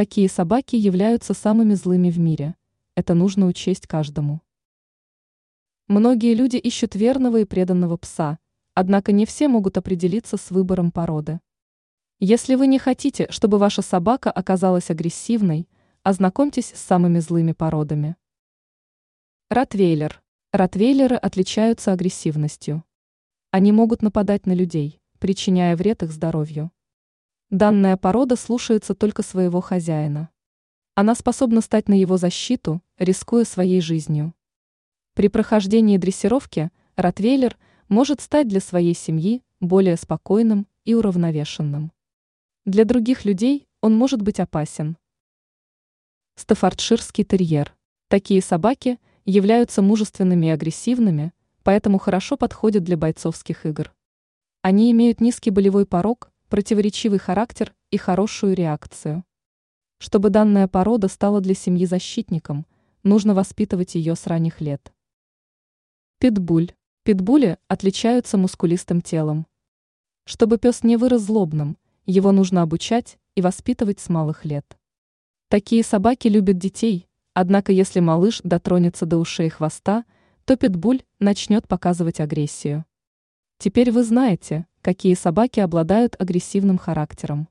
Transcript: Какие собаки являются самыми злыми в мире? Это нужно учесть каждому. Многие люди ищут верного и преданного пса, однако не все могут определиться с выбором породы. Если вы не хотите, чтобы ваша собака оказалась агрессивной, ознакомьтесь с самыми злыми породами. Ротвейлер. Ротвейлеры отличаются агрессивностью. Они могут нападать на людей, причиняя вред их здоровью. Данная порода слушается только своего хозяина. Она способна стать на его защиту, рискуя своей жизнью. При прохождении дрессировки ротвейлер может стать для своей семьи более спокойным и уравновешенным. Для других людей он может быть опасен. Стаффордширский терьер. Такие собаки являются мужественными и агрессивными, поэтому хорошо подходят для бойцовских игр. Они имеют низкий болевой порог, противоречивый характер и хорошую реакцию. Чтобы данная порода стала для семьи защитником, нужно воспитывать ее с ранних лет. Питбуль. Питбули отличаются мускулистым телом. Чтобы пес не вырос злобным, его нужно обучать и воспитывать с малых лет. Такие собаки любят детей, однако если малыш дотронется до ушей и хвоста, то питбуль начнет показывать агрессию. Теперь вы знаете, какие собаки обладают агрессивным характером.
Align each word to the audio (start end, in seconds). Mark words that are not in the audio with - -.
Какие 0.00 0.28
собаки 0.28 0.76
являются 0.76 1.34
самыми 1.34 1.74
злыми 1.74 2.10
в 2.10 2.18
мире? 2.18 2.54
Это 2.94 3.12
нужно 3.12 3.44
учесть 3.44 3.86
каждому. 3.86 4.40
Многие 5.88 6.32
люди 6.32 6.56
ищут 6.56 6.94
верного 6.94 7.40
и 7.40 7.44
преданного 7.44 7.98
пса, 7.98 8.38
однако 8.72 9.12
не 9.12 9.26
все 9.26 9.46
могут 9.46 9.76
определиться 9.76 10.38
с 10.38 10.50
выбором 10.50 10.90
породы. 10.90 11.38
Если 12.18 12.54
вы 12.54 12.66
не 12.66 12.78
хотите, 12.78 13.26
чтобы 13.28 13.58
ваша 13.58 13.82
собака 13.82 14.30
оказалась 14.30 14.88
агрессивной, 14.88 15.68
ознакомьтесь 16.02 16.72
с 16.74 16.80
самыми 16.80 17.18
злыми 17.18 17.52
породами. 17.52 18.16
Ротвейлер. 19.50 20.22
Ротвейлеры 20.50 21.16
отличаются 21.16 21.92
агрессивностью. 21.92 22.84
Они 23.50 23.70
могут 23.70 24.00
нападать 24.00 24.46
на 24.46 24.52
людей, 24.52 24.98
причиняя 25.18 25.76
вред 25.76 26.02
их 26.02 26.10
здоровью. 26.10 26.70
Данная 27.50 27.96
порода 27.96 28.36
слушается 28.36 28.94
только 28.94 29.24
своего 29.24 29.60
хозяина. 29.60 30.30
Она 30.94 31.16
способна 31.16 31.60
стать 31.60 31.88
на 31.88 31.94
его 31.94 32.16
защиту, 32.16 32.80
рискуя 32.96 33.44
своей 33.44 33.80
жизнью. 33.80 34.34
При 35.14 35.26
прохождении 35.26 35.96
дрессировки 35.96 36.70
ротвейлер 36.94 37.58
может 37.88 38.20
стать 38.20 38.46
для 38.46 38.60
своей 38.60 38.94
семьи 38.94 39.42
более 39.58 39.96
спокойным 39.96 40.68
и 40.84 40.94
уравновешенным. 40.94 41.90
Для 42.66 42.84
других 42.84 43.24
людей 43.24 43.66
он 43.80 43.96
может 43.96 44.22
быть 44.22 44.38
опасен. 44.38 44.96
Стаффордширский 46.36 47.24
терьер. 47.24 47.74
Такие 48.06 48.42
собаки 48.42 49.00
являются 49.24 49.82
мужественными 49.82 50.46
и 50.46 50.50
агрессивными, 50.50 51.32
поэтому 51.64 51.98
хорошо 51.98 52.36
подходят 52.36 52.84
для 52.84 52.96
бойцовских 52.96 53.66
игр. 53.66 53.92
Они 54.62 54.92
имеют 54.92 55.20
низкий 55.20 55.50
болевой 55.50 55.84
порог, 55.84 56.29
противоречивый 56.50 57.18
характер 57.18 57.72
и 57.90 57.96
хорошую 57.96 58.54
реакцию. 58.54 59.24
Чтобы 59.98 60.30
данная 60.30 60.68
порода 60.68 61.08
стала 61.08 61.40
для 61.40 61.54
семьи 61.54 61.86
защитником, 61.86 62.66
нужно 63.04 63.34
воспитывать 63.34 63.94
ее 63.94 64.16
с 64.16 64.26
ранних 64.26 64.60
лет. 64.60 64.92
Питбуль. 66.18 66.72
Питбули 67.04 67.56
отличаются 67.68 68.36
мускулистым 68.36 69.00
телом. 69.00 69.46
Чтобы 70.24 70.58
пес 70.58 70.82
не 70.82 70.96
вырос 70.96 71.22
злобным, 71.22 71.78
его 72.04 72.32
нужно 72.32 72.62
обучать 72.62 73.18
и 73.36 73.40
воспитывать 73.40 74.00
с 74.00 74.08
малых 74.08 74.44
лет. 74.44 74.76
Такие 75.48 75.84
собаки 75.84 76.28
любят 76.28 76.58
детей, 76.58 77.08
однако 77.32 77.72
если 77.72 78.00
малыш 78.00 78.40
дотронется 78.42 79.06
до 79.06 79.18
ушей 79.18 79.46
и 79.46 79.50
хвоста, 79.50 80.04
то 80.44 80.56
питбуль 80.56 81.02
начнет 81.20 81.68
показывать 81.68 82.20
агрессию. 82.20 82.84
Теперь 83.58 83.92
вы 83.92 84.02
знаете, 84.02 84.66
какие 84.82 85.14
собаки 85.14 85.60
обладают 85.60 86.16
агрессивным 86.18 86.78
характером. 86.78 87.48